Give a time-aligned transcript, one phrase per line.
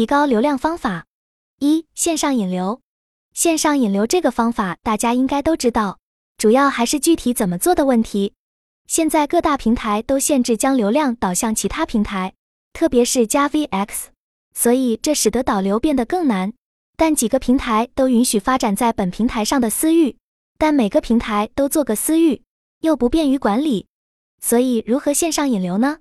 [0.00, 1.04] 提高流量方法
[1.58, 2.80] 一、线上引流。
[3.34, 5.98] 线上引流这个方法大家应该都知道，
[6.38, 8.32] 主要还是具体怎么做的问题。
[8.86, 12.32] 现在各大平台都限制将流量导向其他平台，
[12.72, 13.88] 特别是加 VX，
[14.54, 16.54] 所以这使得导流变得更难。
[16.96, 20.16] 但几个平台都允许发展在本平台上的私域，
[20.56, 22.42] 但每个平台都做个私域，
[22.80, 23.86] 又不便于管理。
[24.40, 25.98] 所以如何线上引流呢？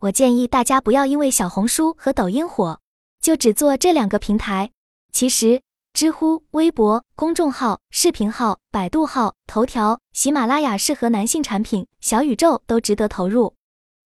[0.00, 2.80] 我建议大家不要因为小红书和抖音火，
[3.24, 4.70] 就只做这两个平台。
[5.10, 5.62] 其实，
[5.94, 13.54] 知乎、微博、公众号、视频号、百度号、头条、喜马拉雅适合男性产品，小宇宙都值得投入。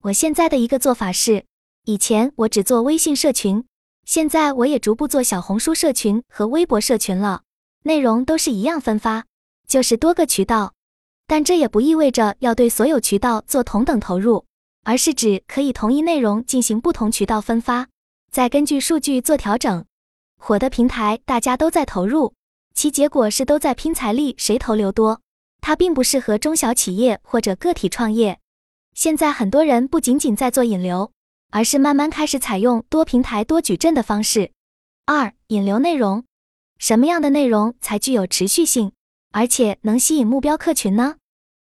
[0.03, 1.45] 我现在的一个做法是，
[1.87, 3.65] 以前我只做微信社群。
[4.05, 7.43] 现在我也逐步做小红书社群和微博社群了，
[7.83, 9.25] 内容都是一样分发，
[9.67, 10.75] 就是多个渠道，
[11.27, 14.45] 但这也不意味着要对所有渠道做同等投入，
[14.85, 17.89] 而是指可以同一内容进行不同渠道分发，
[18.31, 19.85] 再根据数据做调整。
[20.37, 22.35] 火的平台大家都在投入，
[22.75, 25.21] 其结果是都在拼财力，谁投流多。
[25.61, 28.39] 它并不适合中小企业或者个体创业。
[28.95, 31.13] 现在很多人不仅仅在做引流。
[31.51, 34.53] 而是慢慢开始采用多平台多矩阵的方式。
[35.07, 36.25] 二、引流内容，
[36.79, 38.93] 什么样的内容才具有持续性，
[39.33, 41.17] 而且能吸引目标客群呢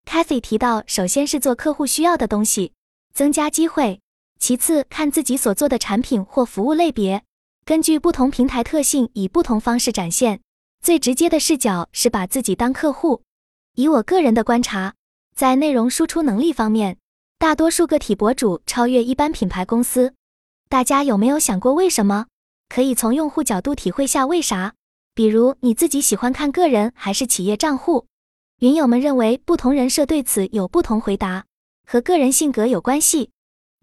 [0.05, 2.73] ？Cathy 提到，首先是做客户需要的东西，
[3.11, 3.99] 增加机会；
[4.41, 7.23] 其次看自己所做的产品或服务类别，
[7.63, 10.41] 根据不同平台特性，以不同方式展现。
[10.81, 13.21] 最直接的视角是把自己当客户。
[13.75, 14.95] 以我个人的观察，
[15.35, 16.97] 在内容输出能力方面。
[17.37, 20.15] 大多数个体博主超越一般品牌公司，
[20.67, 22.25] 大家有没有想过为什么？
[22.67, 24.73] 可以从用户角度体会下为啥。
[25.13, 28.07] 比如你自己喜欢看个人还是企业账户？
[28.61, 31.45] 云友们认为不同人设对此有不同回答，
[31.85, 33.29] 和个人性格有关系。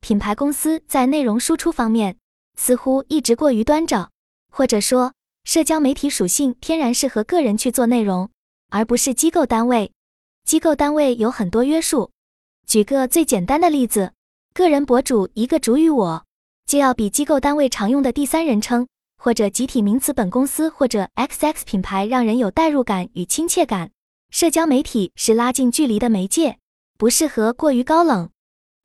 [0.00, 2.16] 品牌公司在内容输出方面
[2.56, 4.10] 似乎一直过于端着，
[4.50, 5.12] 或者说
[5.44, 8.30] 社交媒体属性天然适合个人去做内容，
[8.70, 9.92] 而不是机构单位。
[10.44, 12.10] 机构单位有很多约束。
[12.66, 14.12] 举个最简单的例子，
[14.54, 16.24] 个人博主一个主语我，
[16.66, 23.90] 就要比机构单位常用的第三人称或者集体名词本公司或者 XX 品牌让人有代入感与亲切感。
[24.30, 26.58] 社交媒体是拉近距离的媒介，
[26.98, 28.30] 不适合过于高冷。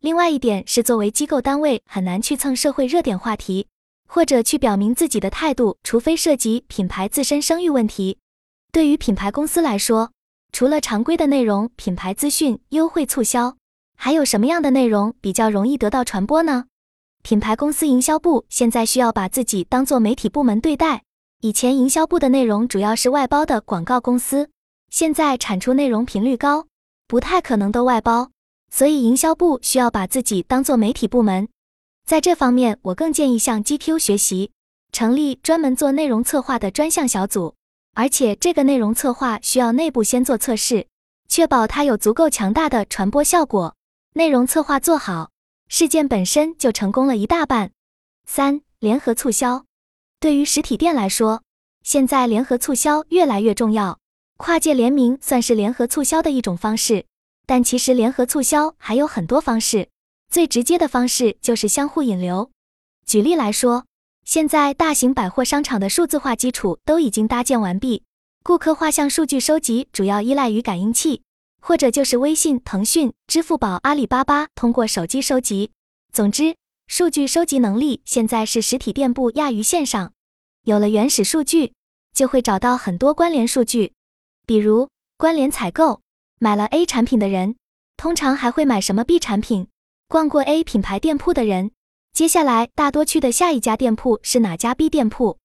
[0.03, 3.67] 另外一点是，作为机构单位，很难去蹭社会热点话题，
[4.05, 8.17] 或者去表明自己的态度，除非涉及品牌自身声誉问题。
[8.73, 10.11] 对于品牌公司来说，
[10.51, 13.55] 除了常规的内容、品牌资讯、优惠促销。
[13.95, 16.65] 还有什么样的内容比较容易得到传播呢？
[17.21, 21.03] 品牌公司营销部现在需要把自己当做媒体部门对待。
[21.39, 24.49] 以前营销部的内容主要是外包的广告公司，
[24.89, 26.67] 现在产出内容频率高，
[27.07, 28.31] 不太可能都外包，
[28.75, 31.47] 所以营销部需要把自己当做媒体部门。
[32.07, 34.49] 在这方面，我更建议向 GQ 学习，
[34.91, 37.53] 成立专门做内容策划的专项小组，
[37.93, 40.87] 而且这个内容策划需要内部先做测试，
[41.29, 43.75] 确保它有足够强大的传播效果。
[44.13, 45.29] 内容策划做好，
[45.67, 47.69] 事件本身就成功了一大半。
[48.25, 49.65] 三、联合促销，
[50.19, 51.43] 对于实体店来说，
[51.83, 53.99] 现在联合促销越来越重要。
[54.37, 57.05] 跨界联名算是联合促销的一种方式，
[57.45, 59.89] 但其实联合促销还有很多方式。
[60.29, 62.49] 最直接的方式就是相互引流。
[63.05, 63.85] 举例来说，
[64.25, 68.03] 现在大型百货商场的数字化基础都已经搭建完毕，
[68.43, 71.21] 顾客画像数据收集主要依赖于感应器。
[71.65, 75.71] 或者就是微信、腾讯、支付宝、阿里巴巴通过手机收集。
[76.11, 80.11] 总之，数据收集能力现在是实体店铺亚于线上。
[80.65, 81.71] 有了原始数据，
[82.13, 83.93] 就会找到很多关联数据，
[84.45, 86.01] 比如关联采购，
[86.43, 87.55] 买了 A 产品的人，
[87.95, 89.69] 通常还会买什么 B 产品？
[90.09, 91.71] 逛过 A 品牌店铺的人，
[92.11, 95.37] 接下来大多去的下一家店铺是哪家 B 店铺？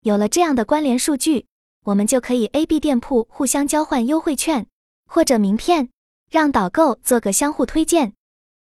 [0.00, 1.44] 有了这样的关联数据，
[1.84, 4.66] 我们就可以 A、B 店铺互相交换优惠券。
[5.04, 5.90] 或者名片，
[6.30, 8.14] 让导购做个相互推荐。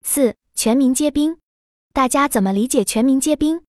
[0.02, 1.40] 四、全民皆兵，
[1.92, 3.66] 大家怎么理解全民皆兵？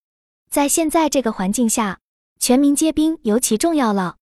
[0.49, 1.99] 在现在这个环境下，
[2.39, 4.19] 全民皆兵尤其重要了。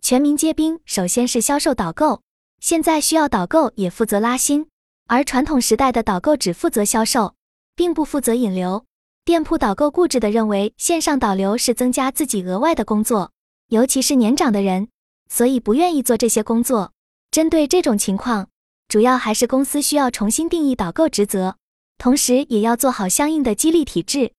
[0.00, 2.22] 全民皆兵首先是销售导购，
[2.62, 4.68] 现在需要导购也负责拉新，
[5.08, 7.34] 而传统时代的导购只负责销售，
[7.74, 8.84] 并不负责引流。
[9.24, 13.32] 店铺导购固执地认为线上导流是增加自己额外的工作，
[13.66, 14.88] 尤其是年长的人，
[15.28, 16.92] 所以不愿意做这些工作。
[17.32, 18.48] 针对这种情况，
[18.86, 21.56] 主要还是公司需要重新定义导购职责，
[21.98, 24.34] 同时也要做好相应的激励体制。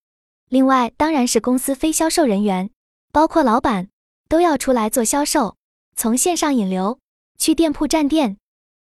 [0.48, 2.70] 另外，当然是公司非销售人员，
[3.12, 3.90] 包括老板，
[4.30, 5.58] 都要出来做销售，
[5.98, 7.00] 从线上引流，
[7.38, 8.38] 去店铺站店。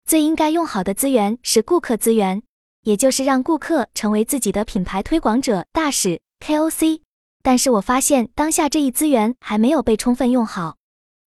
[0.04, 2.42] 最应该用好的资源是顾客资源，
[2.82, 7.00] 也就是让顾客成为自己的品牌推广者、大使、KOC。
[7.42, 10.76] 但是我发现当下这一资源还没有被充分用好。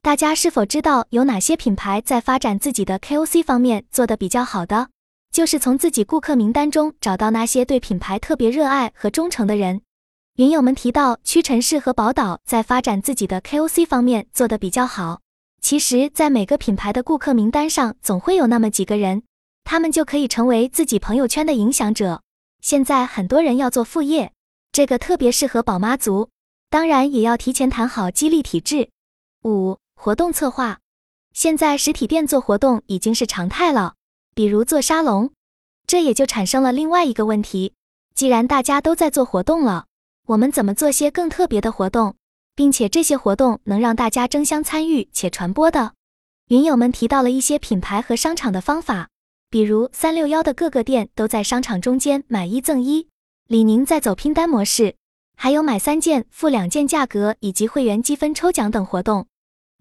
[0.02, 4.90] 大家是否知道有哪些品牌在发展自己的 KOC 方面做得比较好的？
[5.32, 9.82] 就是从自己顾客名单中找到那些对品牌特别热爱和忠诚的人。
[10.38, 15.20] 云友们提到屈臣氏和宝岛在发展自己的 KOC 方面做得比较好。
[15.70, 19.24] 其实，在每个品牌的顾客名单上，总会有那么几个人，
[19.66, 22.22] 他们就可以成为自己朋友圈的影响者。
[22.62, 24.32] 现在很多人要做副业，
[24.72, 26.30] 这个特别适合宝妈族，
[26.70, 28.92] 当然也要提前谈好激励体制。
[29.44, 29.78] 五。
[29.94, 30.80] 活动策划，
[31.34, 33.96] 现在实体店做活动已经是常态了，
[34.34, 35.34] 比如做沙龙，
[35.86, 37.74] 这也就产生了另外一个问题：
[38.16, 39.88] 既然大家都在做活动了，
[40.28, 42.16] 我们怎么做些更特别的活动，
[42.58, 45.94] 并且这些活动能让大家争相参与且传播的？
[46.48, 49.10] 云友们提到了一些品牌和商场的方法，
[49.52, 53.10] 比如三六幺的各个店都在商场中间买一赠一，
[53.46, 54.96] 李宁在走拼单模式，
[55.36, 59.28] 还有买三件付两件价格以及会员积分抽奖等活动。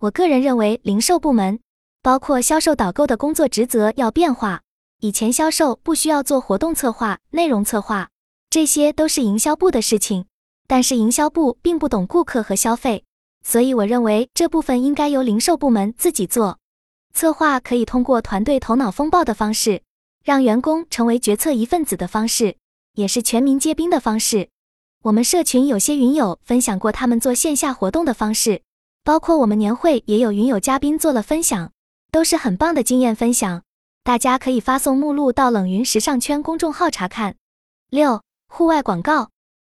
[0.01, 1.59] 我个人认为，零售部门
[2.03, 4.61] 包括销售导购的工作职责要变化。
[5.01, 8.11] 以前销售不需要做活动策划、内容策划，
[8.51, 10.27] 这些都是营销部的事情。
[10.67, 13.05] 但是营销部并不懂顾客和消费，
[13.45, 16.59] 所以我认为这部分应该由零售部门自己做。
[17.13, 19.83] 策划可以通过团队头脑风暴的方式，
[20.25, 22.57] 让员工成为决策一份子的方式，
[22.95, 24.49] 也是全民皆兵的方式。
[25.05, 28.63] 我们社群有些云友分享过他们做线下活动的方式。
[29.05, 31.71] 包括我们年会也有云友嘉宾做了分享，
[32.11, 33.63] 都是很棒的经验分享，
[34.03, 37.37] 大家可以发送目录到冷云时尚圈公众号查看。
[37.89, 39.31] 六、户外广告，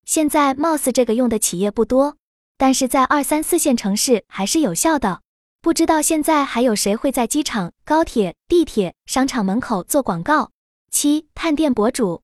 [0.09, 2.17] 现在貌似这个用的企业不多，
[2.57, 5.21] 但是在二三四线城市还是有效的。
[5.61, 10.51] 不知道现在还有谁会在机场、高铁、地铁、商场门口做广告？
[10.91, 12.23] 七、探店博主，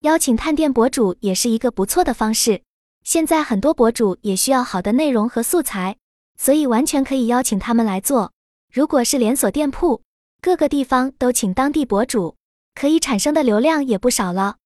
[0.00, 2.62] 邀请探店博主也是一个不错的方式。
[3.04, 5.98] 现在很多博主也需要好的内容和素材。
[6.38, 8.32] 所以完全可以邀请他们来做。
[8.72, 10.00] 如果是连锁店铺，
[10.40, 12.36] 各个地方都请当地博主，
[12.74, 14.56] 可以产生的流量也不少了。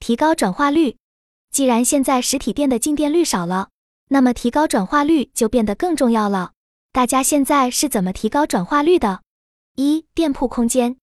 [0.00, 0.96] 提高转化率，
[1.54, 3.68] 既然现在实体店的进店率少了，
[4.08, 6.50] 那么提高转化率就变得更重要了。
[6.90, 9.22] 大家现在是怎么提高转化率的？
[9.76, 10.96] 一、店铺空间，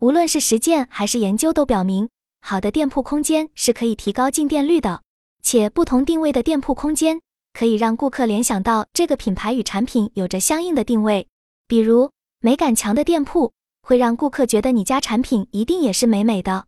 [0.00, 2.10] 无论是实践还是研究都表明，
[2.42, 5.00] 好的店铺空间是可以提高进店率的，
[5.42, 7.22] 且不同定位的店铺空间。
[7.54, 11.26] 可以让顾客联想到这个品牌与产品有着相应的定位，
[11.66, 12.10] 比如
[12.40, 16.66] 美感强的店铺会让顾客觉得你家产品一定也是美美的。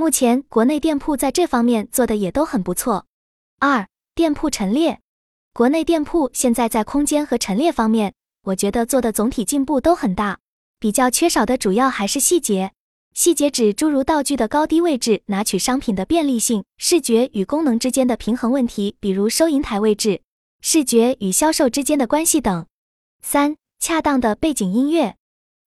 [0.00, 3.04] 目前国内店铺在这方面做的也都很不错。
[3.58, 4.98] 二、店铺陈列，
[5.52, 8.14] 国内店铺现在在空间和陈列方面，
[8.44, 10.38] 我觉得做的总体进步都很大，
[10.78, 12.72] 比较缺少的主要还是细节。
[13.12, 20.22] 细节指诸如道具的高低位置、拿取商品的便利性、视觉与功能之间的平衡问题，比如收银台位置、
[20.62, 22.64] 视觉与销售之间的关系等。
[23.22, 25.16] 三、恰当的背景音乐，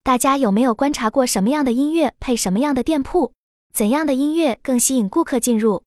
[0.02, 3.34] 大家有没有观察过什么样的音乐配什么样的店铺？
[3.74, 5.82] 怎样的音乐更吸引顾客进入？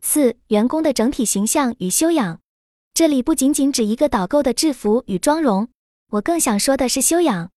[0.00, 2.40] 四、员工的整体形象与修养，
[2.94, 5.68] 这里不仅仅指一个导购的制服与妆容，
[6.12, 7.50] 我更想说的是修养。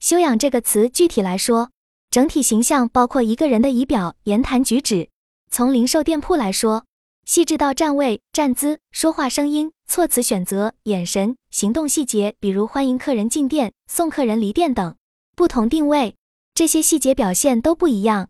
[0.00, 1.70] 修养这个词，具体来说。
[2.10, 5.08] 整体形象包括一个人的仪表、言谈举止。
[5.48, 6.84] 从零售店铺来说，
[7.24, 14.96] 细致到站位、站姿、说话声音、措辞选择、眼神、行动细节，比如欢迎客人进店、送客人离店等。
[15.36, 16.16] 不同定位，
[16.52, 18.28] 这些细节表现都不一样。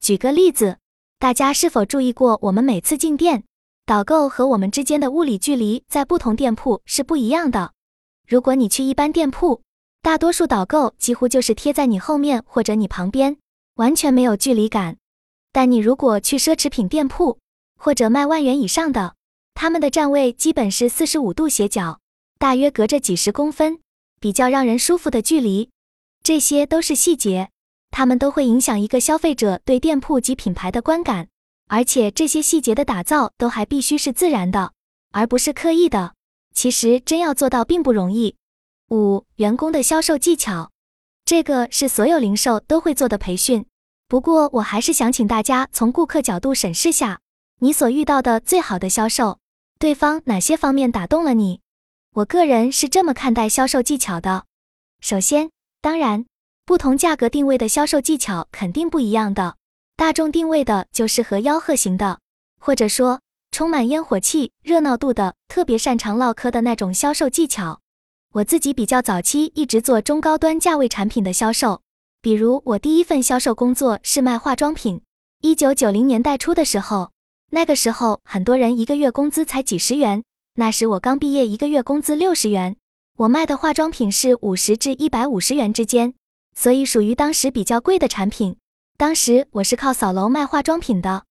[0.00, 0.78] 举个例子，
[1.18, 3.44] 大家是否注意过，我们每次进店，
[3.84, 7.72] 导购和我们之间的物理距离在不同店铺是不一样的。
[8.26, 9.62] 如果你去一般店铺，
[10.02, 13.36] 大多数导购几乎就是贴在你后面或者你旁边，
[13.74, 14.98] 完全没有距离感。
[15.52, 17.38] 但你如果去奢侈品店铺
[17.78, 19.14] 或者卖万元以上的，
[19.54, 21.98] 他们的站位基本是四十五度斜角，
[22.38, 23.80] 大约隔着几十公分，
[24.20, 25.70] 比较让人舒服的距离。
[26.22, 27.50] 这些都是细节，
[27.90, 31.28] 他们都会影响一个消费者对店铺及品牌的观感。
[31.68, 34.72] 而且这些细节的打造都还必须是自然的，
[35.10, 36.14] 而不是刻意的。
[36.54, 38.36] 其实真要做到并不容易。
[38.90, 40.70] 五、员工的销售技巧，
[41.24, 43.66] 这个是所有零售都会做的培训。
[44.06, 47.18] 不过，我还是想请大家从顾客角度审视下，
[47.58, 49.40] 你所遇到的最好的销售，
[49.80, 51.60] 对方哪些方面打动了你？
[52.14, 54.44] 我个人是这么看待销售技巧的：
[55.00, 55.50] 首先，
[55.80, 56.26] 当然，
[56.66, 59.54] 不同价格定位的销售技巧肯定不一样的。
[59.96, 62.18] 大众定位的就适合吆喝型的，
[62.58, 63.20] 或者说
[63.52, 67.78] 充满烟火气、热闹度的，特别擅长唠嗑的那种销售技巧。
[68.32, 71.82] 我自己比较早期一直做中高端价位产品的销售，
[72.20, 75.00] 比如我第一份销售工作是卖化妆品。
[75.42, 77.12] 一九九零年代初的时候，
[77.50, 80.24] 那个时候很多人一个月工资才几十元，
[80.56, 82.76] 那时我刚毕业，一个月工资六十元，
[83.18, 86.12] 我卖的化妆品是五十至一百五十元之间，
[86.56, 88.56] 所以属于当时比较贵的产品。
[88.96, 91.24] 当时我是靠扫楼卖化妆品的，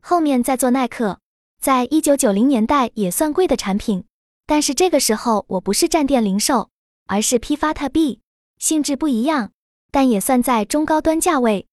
[0.00, 1.18] 后面再做耐克，
[1.60, 4.04] 在一九九零年代也算贵的产品，
[4.46, 6.70] 但是这个时候我不是站店零售，
[7.06, 8.20] 而是批发特币，
[8.58, 9.50] 性质不一样，
[9.90, 11.66] 但也算在中高端价位。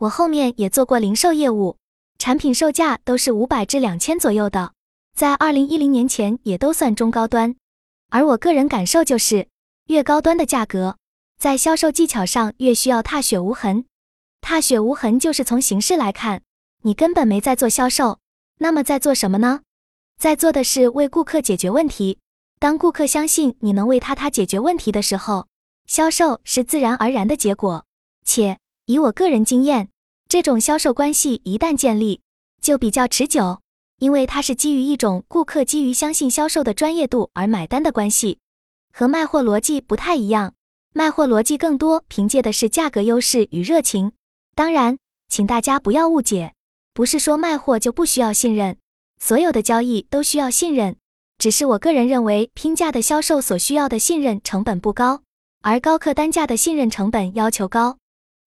[0.00, 1.76] 我后面也做过零售业务，
[2.18, 4.72] 产品售价都是五百至两千左右的。
[5.16, 7.54] 在二零一零年前也都算中高端，
[8.10, 9.46] 而我个人感受就是，
[9.86, 10.97] 越高端的价格，
[11.38, 13.84] 在销售技巧上越需要踏雪无痕。
[14.40, 16.42] 踏雪无痕就是从形式来看，
[16.82, 18.18] 你根本没在做销售，
[18.58, 19.60] 那么在做什么呢？
[20.18, 22.18] 在做的是为顾客解决问题。
[22.58, 25.46] 当顾客相信你能为他他解决问题的时候，
[25.86, 27.84] 销售是自然而然的结果。
[28.24, 29.90] 且以我个人经验，
[30.28, 32.20] 这种销售关系一旦建立，
[32.60, 33.60] 就比较持久。
[34.00, 38.38] 因为它是基于一种顾客基于相信销售的专业度而买单的关系，
[38.92, 40.54] 和卖货逻辑不太一样。
[40.98, 44.10] 卖货逻辑更多凭借的是价格优势与热情。
[44.56, 46.54] 当然，请大家不要误解，
[46.92, 48.76] 不是说卖货就不需要信任，
[49.20, 50.96] 所有的交易都需要信任。
[51.38, 55.22] 只是我个人认为，拼价的销售所需要的信任成本不高，
[55.62, 57.98] 而高客单价的信任成本要求高。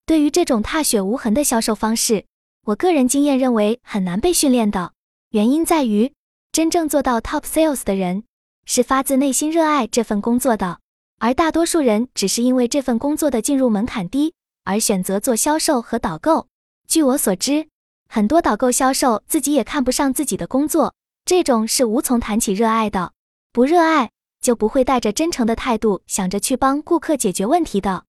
[0.06, 2.26] 对于这种踏雪无痕的销售方式，
[2.66, 4.92] 我个人经验认为很难被训练的。
[5.30, 6.12] 原因在于，
[6.52, 8.26] 真正做到 top sales 的人
[8.66, 10.81] 是发自内心热爱这份工作的，
[11.22, 16.48] 而大多数人只是因为这份工作的进入门槛低而选择做销售和导购。
[16.88, 17.68] 据我所知，
[18.10, 23.14] 很多导购销售自己也看不上自己的工作，这种是无从谈起热爱的。
[23.54, 24.10] 不热爱
[24.42, 28.06] 就不会带着真诚的态度想着去帮顾客解决问题的。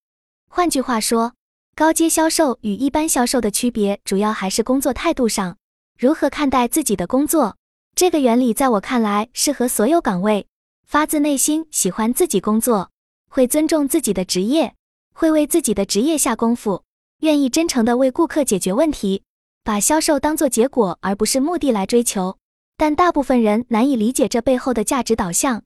[0.49, 1.35] 换句话说，
[1.77, 5.59] 高阶销售与一般销售的区别主要还是工作态度上。
[5.99, 7.59] 如何看待自己的工作？
[7.95, 10.47] 这个原理在我看来适合所有岗位。
[10.87, 12.91] 发自内心喜欢自己工作，
[13.35, 14.75] 会尊重自己的职业，
[15.15, 16.85] 会为自己的职业下功夫，
[17.21, 19.23] 愿意真诚的为顾客解决问题，
[19.65, 22.37] 把销售当做结果而不是目的来追求。
[22.77, 25.63] 但大部分人难以理解这背后的价值导向。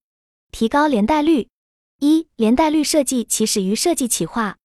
[0.53, 1.49] 提高连带率。
[1.99, 4.59] 一、连带率设计起始于设计企划。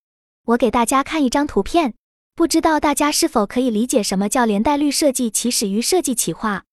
[0.45, 1.95] 我给大家看一张图片。
[2.35, 6.65] 不知道大家是否可以理解什么叫连带率设计起始于设计企划？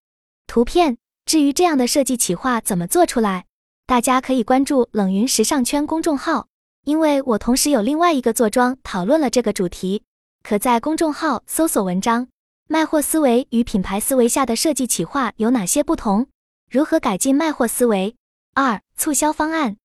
[0.46, 0.98] 图片。
[1.24, 3.46] 至于这样的设计企划怎么做出来，
[3.88, 6.48] 大家可以关注冷云时尚圈公众号，
[6.84, 10.02] 因为我同时有另外一个坐庄讨论了这个主题，
[10.42, 12.26] 可在公众号搜索文章
[12.68, 16.26] 《卖货思维与品牌思维下的设计企划有哪些不同？
[16.70, 18.14] 如何改进卖货思维？
[18.52, 19.78] 二、促销方案。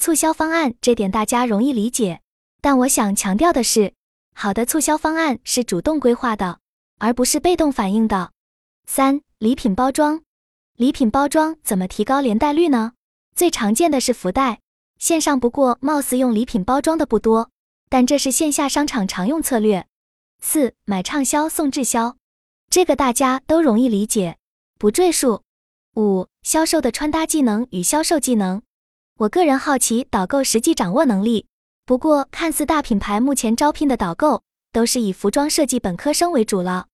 [0.00, 2.22] 促销方案这点大家容易理解，
[2.60, 3.92] 但我想强调的是。
[4.34, 6.58] 好的促销方案是主动规划的，
[6.98, 8.32] 而不是被动反应的。
[8.84, 10.22] 三、礼品包装，
[10.76, 12.94] 礼品包装怎么提高连带率呢？
[13.34, 14.60] 最常见的是福袋，
[14.96, 17.50] 线上不过貌似用礼品包装的不多，
[17.88, 19.86] 但这是线下商场常用策略。
[20.40, 22.16] 四、买畅销送滞销，
[22.70, 24.38] 这个大家都容易理解，
[24.78, 25.42] 不赘述。
[25.96, 28.62] 五、销售的穿搭技能与销售技能，
[29.16, 31.46] 我个人好奇导购实际掌握能力。
[31.84, 36.86] 不过，看似大品牌目前招聘的导购都是以服装设计本科生为主了。